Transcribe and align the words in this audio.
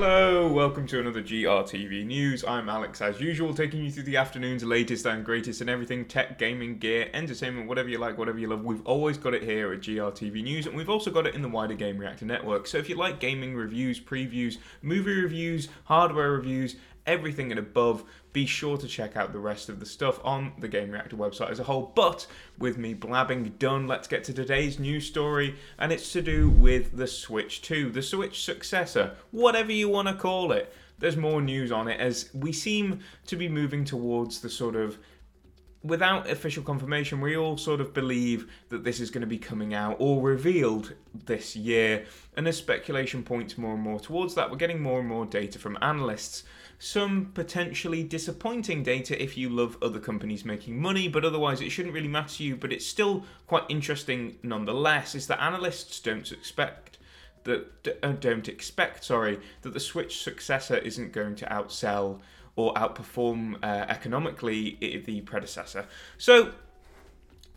Hello, 0.00 0.46
welcome 0.46 0.86
to 0.86 1.00
another 1.00 1.20
GRTV 1.20 2.06
News. 2.06 2.44
I'm 2.44 2.68
Alex, 2.68 3.02
as 3.02 3.20
usual, 3.20 3.52
taking 3.52 3.84
you 3.84 3.90
through 3.90 4.04
the 4.04 4.16
afternoon's 4.16 4.62
latest 4.62 5.04
and 5.06 5.24
greatest 5.24 5.60
and 5.60 5.68
everything 5.68 6.04
tech, 6.04 6.38
gaming, 6.38 6.78
gear, 6.78 7.10
entertainment, 7.12 7.66
whatever 7.66 7.88
you 7.88 7.98
like, 7.98 8.16
whatever 8.16 8.38
you 8.38 8.46
love. 8.46 8.64
We've 8.64 8.86
always 8.86 9.18
got 9.18 9.34
it 9.34 9.42
here 9.42 9.72
at 9.72 9.80
GRTV 9.80 10.40
News, 10.44 10.66
and 10.68 10.76
we've 10.76 10.88
also 10.88 11.10
got 11.10 11.26
it 11.26 11.34
in 11.34 11.42
the 11.42 11.48
wider 11.48 11.74
Gamereactor 11.74 12.22
network. 12.22 12.68
So 12.68 12.78
if 12.78 12.88
you 12.88 12.94
like 12.94 13.18
gaming 13.18 13.56
reviews, 13.56 13.98
previews, 13.98 14.58
movie 14.82 15.20
reviews, 15.20 15.68
hardware 15.82 16.30
reviews, 16.30 16.76
everything 17.08 17.50
and 17.50 17.58
above, 17.58 18.04
be 18.32 18.46
sure 18.46 18.76
to 18.76 18.86
check 18.86 19.16
out 19.16 19.32
the 19.32 19.38
rest 19.38 19.68
of 19.68 19.80
the 19.80 19.86
stuff 19.86 20.20
on 20.22 20.52
the 20.58 20.68
Gamereactor 20.68 21.14
website 21.14 21.50
as 21.50 21.58
a 21.58 21.64
whole. 21.64 21.90
But 21.94 22.26
with 22.58 22.76
me 22.76 22.94
blabbing 22.94 23.54
done, 23.58 23.88
let's 23.88 24.06
get 24.06 24.22
to 24.24 24.34
today's 24.34 24.78
news 24.78 25.06
story, 25.06 25.56
and 25.78 25.90
it's 25.90 26.12
to 26.12 26.22
do 26.22 26.50
with 26.50 26.96
the 26.96 27.06
Switch 27.06 27.62
2, 27.62 27.90
the 27.90 28.02
Switch 28.02 28.44
successor, 28.44 29.16
whatever 29.30 29.72
you 29.72 29.88
want 29.88 30.06
to 30.06 30.14
call 30.14 30.52
it. 30.52 30.72
There's 30.98 31.16
more 31.16 31.40
news 31.40 31.72
on 31.72 31.88
it 31.88 31.98
as 31.98 32.28
we 32.34 32.52
seem 32.52 33.00
to 33.26 33.36
be 33.36 33.48
moving 33.48 33.84
towards 33.84 34.40
the 34.40 34.50
sort 34.50 34.76
of 34.76 34.98
without 35.88 36.28
official 36.28 36.62
confirmation, 36.62 37.20
we 37.20 37.36
all 37.36 37.56
sort 37.56 37.80
of 37.80 37.92
believe 37.92 38.50
that 38.68 38.84
this 38.84 39.00
is 39.00 39.10
going 39.10 39.22
to 39.22 39.26
be 39.26 39.38
coming 39.38 39.74
out 39.74 39.96
or 39.98 40.22
revealed 40.22 40.94
this 41.26 41.56
year. 41.56 42.04
And 42.36 42.46
as 42.46 42.56
speculation 42.56 43.22
points 43.22 43.58
more 43.58 43.74
and 43.74 43.82
more 43.82 43.98
towards 43.98 44.34
that, 44.34 44.50
we're 44.50 44.56
getting 44.56 44.80
more 44.80 45.00
and 45.00 45.08
more 45.08 45.26
data 45.26 45.58
from 45.58 45.78
analysts. 45.82 46.44
Some 46.78 47.32
potentially 47.34 48.04
disappointing 48.04 48.84
data 48.84 49.20
if 49.20 49.36
you 49.36 49.48
love 49.48 49.76
other 49.82 49.98
companies 49.98 50.44
making 50.44 50.80
money, 50.80 51.08
but 51.08 51.24
otherwise 51.24 51.60
it 51.60 51.70
shouldn't 51.70 51.94
really 51.94 52.06
matter 52.06 52.36
to 52.36 52.44
you. 52.44 52.54
But 52.56 52.72
it's 52.72 52.86
still 52.86 53.24
quite 53.46 53.64
interesting 53.68 54.36
nonetheless, 54.42 55.14
is 55.14 55.26
that 55.26 55.42
analysts 55.42 55.98
don't 56.00 56.30
expect 56.30 56.98
that 57.44 57.98
uh, 58.02 58.12
don't 58.12 58.48
expect 58.48 59.04
sorry 59.04 59.40
that 59.62 59.72
the 59.72 59.80
Switch 59.80 60.22
successor 60.22 60.76
isn't 60.76 61.12
going 61.12 61.34
to 61.36 61.46
outsell 61.46 62.20
or 62.58 62.74
outperform 62.74 63.54
uh, 63.62 63.86
economically 63.88 64.76
the 65.06 65.20
predecessor. 65.20 65.86
So, 66.18 66.50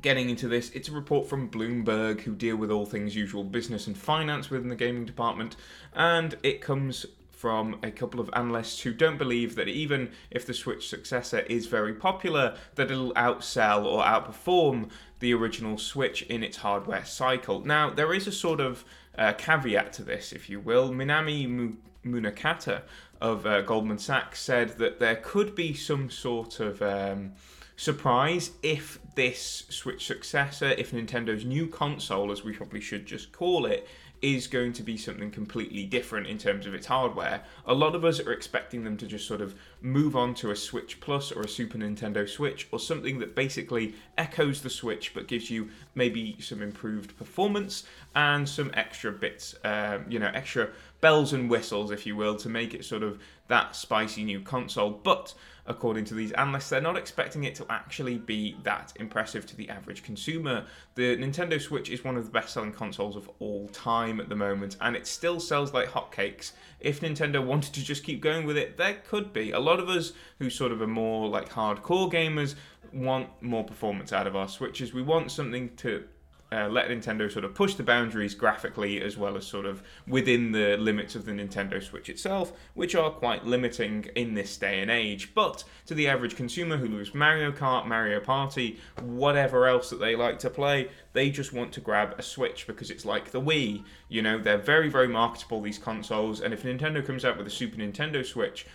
getting 0.00 0.30
into 0.30 0.48
this, 0.48 0.70
it's 0.70 0.88
a 0.88 0.92
report 0.92 1.28
from 1.28 1.50
Bloomberg, 1.50 2.22
who 2.22 2.34
deal 2.34 2.56
with 2.56 2.70
all 2.70 2.86
things 2.86 3.14
usual 3.14 3.44
business 3.44 3.86
and 3.86 3.96
finance 3.96 4.48
within 4.48 4.68
the 4.68 4.74
gaming 4.74 5.04
department, 5.04 5.54
and 5.94 6.34
it 6.42 6.62
comes 6.62 7.04
from 7.30 7.78
a 7.82 7.90
couple 7.90 8.18
of 8.18 8.30
analysts 8.32 8.80
who 8.80 8.94
don't 8.94 9.18
believe 9.18 9.54
that 9.56 9.68
even 9.68 10.10
if 10.30 10.46
the 10.46 10.54
Switch 10.54 10.88
successor 10.88 11.40
is 11.40 11.66
very 11.66 11.92
popular, 11.92 12.56
that 12.76 12.90
it'll 12.90 13.12
outsell 13.12 13.84
or 13.84 14.02
outperform 14.02 14.88
the 15.20 15.34
original 15.34 15.76
Switch 15.76 16.22
in 16.22 16.42
its 16.42 16.56
hardware 16.56 17.04
cycle. 17.04 17.60
Now, 17.60 17.90
there 17.90 18.14
is 18.14 18.26
a 18.26 18.32
sort 18.32 18.60
of 18.60 18.82
uh, 19.18 19.34
caveat 19.34 19.92
to 19.94 20.02
this, 20.02 20.32
if 20.32 20.48
you 20.48 20.58
will. 20.58 20.88
Minami 20.88 21.76
Munakata 22.06 22.82
of 23.20 23.46
uh, 23.46 23.62
Goldman 23.62 23.98
Sachs 23.98 24.40
said 24.40 24.78
that 24.78 24.98
there 24.98 25.16
could 25.16 25.54
be 25.54 25.74
some 25.74 26.10
sort 26.10 26.60
of 26.60 26.82
um, 26.82 27.32
surprise 27.76 28.50
if 28.62 28.98
this 29.14 29.64
Switch 29.68 30.06
successor, 30.06 30.68
if 30.70 30.92
Nintendo's 30.92 31.44
new 31.44 31.66
console, 31.66 32.30
as 32.32 32.44
we 32.44 32.52
probably 32.52 32.80
should 32.80 33.06
just 33.06 33.32
call 33.32 33.66
it, 33.66 33.86
is 34.22 34.46
going 34.46 34.72
to 34.72 34.82
be 34.82 34.96
something 34.96 35.30
completely 35.30 35.84
different 35.84 36.26
in 36.26 36.38
terms 36.38 36.66
of 36.66 36.74
its 36.74 36.86
hardware. 36.86 37.42
A 37.66 37.74
lot 37.74 37.94
of 37.94 38.04
us 38.04 38.18
are 38.20 38.32
expecting 38.32 38.82
them 38.82 38.96
to 38.96 39.06
just 39.06 39.26
sort 39.26 39.40
of 39.40 39.54
move 39.82 40.16
on 40.16 40.34
to 40.34 40.50
a 40.50 40.56
Switch 40.56 41.00
Plus 41.00 41.30
or 41.30 41.42
a 41.42 41.48
Super 41.48 41.78
Nintendo 41.78 42.28
Switch 42.28 42.66
or 42.72 42.78
something 42.78 43.18
that 43.18 43.34
basically 43.34 43.94
echoes 44.16 44.62
the 44.62 44.70
Switch 44.70 45.12
but 45.12 45.28
gives 45.28 45.50
you 45.50 45.68
maybe 45.94 46.36
some 46.40 46.62
improved 46.62 47.16
performance 47.18 47.84
and 48.14 48.48
some 48.48 48.70
extra 48.74 49.12
bits, 49.12 49.54
um, 49.64 50.06
you 50.08 50.18
know, 50.18 50.30
extra 50.32 50.70
bells 51.00 51.32
and 51.32 51.50
whistles, 51.50 51.90
if 51.90 52.06
you 52.06 52.16
will, 52.16 52.36
to 52.36 52.48
make 52.48 52.74
it 52.74 52.84
sort 52.84 53.02
of 53.02 53.18
that 53.48 53.76
spicy 53.76 54.24
new 54.24 54.40
console. 54.40 54.90
But 54.90 55.34
according 55.66 56.04
to 56.06 56.14
these 56.14 56.32
analysts, 56.32 56.68
they're 56.68 56.80
not 56.80 56.96
expecting 56.96 57.44
it 57.44 57.54
to 57.56 57.66
actually 57.70 58.18
be 58.18 58.56
that 58.62 58.92
impressive 58.96 59.46
to 59.46 59.56
the 59.56 59.68
average 59.68 60.02
consumer. 60.02 60.64
The 60.94 61.16
Nintendo 61.16 61.60
Switch 61.60 61.90
is 61.90 62.04
one 62.04 62.16
of 62.16 62.24
the 62.24 62.30
best 62.30 62.52
selling 62.54 62.72
consoles 62.72 63.16
of 63.16 63.30
all 63.38 63.68
time 63.68 64.20
at 64.20 64.28
the 64.28 64.36
moment, 64.36 64.76
and 64.80 64.96
it 64.96 65.06
still 65.06 65.40
sells 65.40 65.74
like 65.74 65.88
hotcakes. 65.88 66.52
If 66.80 67.00
Nintendo 67.00 67.44
wanted 67.44 67.74
to 67.74 67.84
just 67.84 68.04
keep 68.04 68.20
going 68.20 68.46
with 68.46 68.56
it, 68.56 68.76
there 68.76 68.98
could 69.06 69.32
be. 69.32 69.52
A 69.52 69.60
lot 69.60 69.80
of 69.80 69.88
us 69.88 70.12
who 70.38 70.50
sort 70.50 70.72
of 70.72 70.80
are 70.80 70.86
more 70.86 71.28
like 71.28 71.50
hardcore 71.50 72.12
gamers 72.12 72.54
want 72.92 73.28
more 73.42 73.64
performance 73.64 74.12
out 74.12 74.26
of 74.26 74.36
our 74.36 74.48
Switches. 74.48 74.94
We 74.94 75.02
want 75.02 75.30
something 75.30 75.74
to 75.76 76.04
uh, 76.52 76.68
let 76.68 76.88
Nintendo 76.88 77.30
sort 77.30 77.44
of 77.44 77.54
push 77.54 77.74
the 77.74 77.82
boundaries 77.82 78.34
graphically 78.34 79.02
as 79.02 79.16
well 79.16 79.36
as 79.36 79.46
sort 79.46 79.66
of 79.66 79.82
within 80.06 80.52
the 80.52 80.76
limits 80.76 81.14
of 81.14 81.24
the 81.24 81.32
Nintendo 81.32 81.82
Switch 81.82 82.08
itself, 82.08 82.52
which 82.74 82.94
are 82.94 83.10
quite 83.10 83.44
limiting 83.44 84.06
in 84.14 84.34
this 84.34 84.56
day 84.56 84.80
and 84.80 84.90
age. 84.90 85.34
But 85.34 85.64
to 85.86 85.94
the 85.94 86.08
average 86.08 86.36
consumer 86.36 86.76
who 86.76 86.88
loves 86.88 87.14
Mario 87.14 87.50
Kart, 87.50 87.86
Mario 87.86 88.20
Party, 88.20 88.78
whatever 89.02 89.66
else 89.66 89.90
that 89.90 90.00
they 90.00 90.14
like 90.14 90.38
to 90.40 90.50
play, 90.50 90.88
they 91.12 91.30
just 91.30 91.52
want 91.52 91.72
to 91.72 91.80
grab 91.80 92.14
a 92.18 92.22
Switch 92.22 92.66
because 92.66 92.90
it's 92.90 93.04
like 93.04 93.30
the 93.32 93.40
Wii. 93.40 93.84
You 94.08 94.22
know, 94.22 94.38
they're 94.38 94.58
very, 94.58 94.88
very 94.88 95.08
marketable, 95.08 95.60
these 95.60 95.78
consoles, 95.78 96.40
and 96.40 96.54
if 96.54 96.62
Nintendo 96.62 97.04
comes 97.04 97.24
out 97.24 97.38
with 97.38 97.46
a 97.46 97.50
Super 97.50 97.76
Nintendo 97.76 98.24
Switch, 98.24 98.66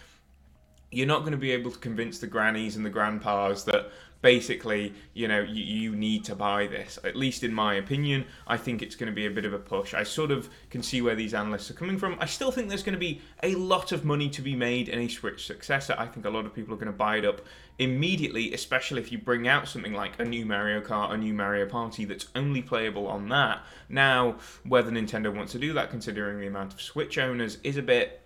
you're 0.91 1.07
not 1.07 1.19
going 1.19 1.31
to 1.31 1.37
be 1.37 1.51
able 1.51 1.71
to 1.71 1.79
convince 1.79 2.19
the 2.19 2.27
grannies 2.27 2.75
and 2.75 2.85
the 2.85 2.89
grandpas 2.89 3.63
that 3.65 3.91
basically, 4.21 4.93
you 5.13 5.27
know, 5.27 5.41
you, 5.41 5.63
you, 5.63 5.95
need 5.95 6.23
to 6.25 6.35
buy 6.35 6.67
this. 6.67 6.99
At 7.03 7.15
least 7.15 7.43
in 7.43 7.53
my 7.53 7.75
opinion, 7.75 8.25
I 8.47 8.57
think 8.57 8.81
it's 8.81 8.95
going 8.95 9.07
to 9.07 9.15
be 9.15 9.25
a 9.25 9.31
bit 9.31 9.45
of 9.45 9.53
a 9.53 9.59
push. 9.59 9.93
I 9.93 10.03
sort 10.03 10.31
of 10.31 10.49
can 10.69 10.83
see 10.83 11.01
where 11.01 11.15
these 11.15 11.33
analysts 11.33 11.71
are 11.71 11.75
coming 11.75 11.97
from. 11.97 12.17
I 12.19 12.25
still 12.25 12.51
think 12.51 12.69
there's 12.69 12.83
going 12.83 12.93
to 12.93 12.99
be 12.99 13.21
a 13.43 13.55
lot 13.55 13.91
of 13.91 14.05
money 14.05 14.29
to 14.29 14.41
be 14.41 14.55
made 14.55 14.89
in 14.89 14.99
a 14.99 15.07
Switch 15.07 15.45
successor. 15.45 15.95
I 15.97 16.05
think 16.05 16.25
a 16.25 16.29
lot 16.29 16.45
of 16.45 16.53
people 16.53 16.73
are 16.73 16.77
going 16.77 16.85
to 16.87 16.93
buy 16.97 17.17
it 17.17 17.25
up 17.25 17.41
immediately, 17.79 18.53
especially 18.53 19.01
if 19.01 19.11
you 19.11 19.17
bring 19.17 19.47
out 19.47 19.67
something 19.67 19.93
like 19.93 20.19
a 20.19 20.25
new 20.25 20.45
Mario 20.45 20.81
Kart, 20.81 21.11
a 21.11 21.17
new 21.17 21.33
Mario 21.33 21.67
Party 21.67 22.05
that's 22.05 22.27
only 22.35 22.61
playable 22.61 23.07
on 23.07 23.29
that. 23.29 23.61
Now, 23.89 24.35
whether 24.67 24.91
Nintendo 24.91 25.35
wants 25.35 25.51
to 25.53 25.59
do 25.59 25.73
that, 25.73 25.89
considering 25.89 26.39
the 26.39 26.47
amount 26.47 26.73
of 26.73 26.81
Switch 26.81 27.17
owners, 27.17 27.57
is 27.63 27.77
a 27.77 27.81
bit 27.81 28.20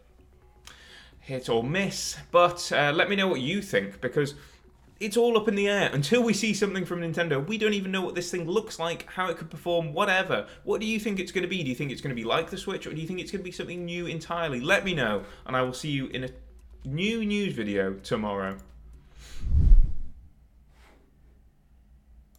hit 1.25 1.49
or 1.49 1.63
miss. 1.63 2.17
But 2.31 2.71
uh, 2.71 2.93
let 2.95 3.09
me 3.09 3.15
know 3.15 3.27
what 3.27 3.41
you 3.41 3.61
think 3.61 3.99
because 3.99 4.35
it's 4.99 5.17
all 5.17 5.37
up 5.37 5.47
in 5.47 5.55
the 5.55 5.67
air 5.67 5.89
until 5.91 6.23
we 6.23 6.33
see 6.33 6.53
something 6.53 6.85
from 6.85 7.01
Nintendo. 7.01 7.45
We 7.45 7.57
don't 7.57 7.73
even 7.73 7.91
know 7.91 8.01
what 8.01 8.15
this 8.15 8.31
thing 8.31 8.47
looks 8.47 8.79
like, 8.79 9.11
how 9.11 9.27
it 9.29 9.37
could 9.37 9.49
perform, 9.49 9.91
whatever. 9.91 10.47
What 10.63 10.79
do 10.79 10.87
you 10.87 10.99
think 10.99 11.19
it's 11.19 11.31
going 11.31 11.41
to 11.41 11.49
be? 11.49 11.63
Do 11.63 11.69
you 11.69 11.75
think 11.75 11.91
it's 11.91 12.01
going 12.01 12.15
to 12.15 12.21
be 12.21 12.27
like 12.27 12.49
the 12.49 12.57
Switch, 12.57 12.87
or 12.87 12.93
do 12.93 13.01
you 13.01 13.07
think 13.07 13.19
it's 13.19 13.31
going 13.31 13.41
to 13.41 13.43
be 13.43 13.51
something 13.51 13.83
new 13.83 14.05
entirely? 14.05 14.61
Let 14.61 14.85
me 14.85 14.93
know, 14.93 15.23
and 15.45 15.57
I 15.57 15.63
will 15.63 15.73
see 15.73 15.89
you 15.89 16.07
in 16.07 16.23
a 16.23 16.29
new 16.85 17.25
news 17.25 17.53
video 17.53 17.93
tomorrow. 17.95 18.57